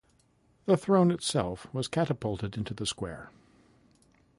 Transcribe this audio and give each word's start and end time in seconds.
The 0.65 0.77
throne 0.77 1.11
itself 1.11 1.71
was 1.71 1.87
catapulted 1.87 2.57
into 2.57 2.73
the 2.73 2.87
square. 2.87 3.29